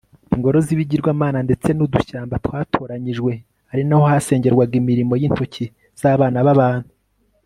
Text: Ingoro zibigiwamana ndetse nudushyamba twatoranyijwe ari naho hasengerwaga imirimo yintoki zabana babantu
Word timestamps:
Ingoro 0.35 0.57
zibigiwamana 0.67 1.39
ndetse 1.47 1.69
nudushyamba 1.71 2.35
twatoranyijwe 2.45 3.31
ari 3.71 3.83
naho 3.87 4.03
hasengerwaga 4.11 4.73
imirimo 4.81 5.13
yintoki 5.21 5.65
zabana 5.99 6.39
babantu 6.47 6.91